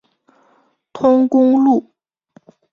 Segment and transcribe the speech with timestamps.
[0.91, 1.91] 通公路。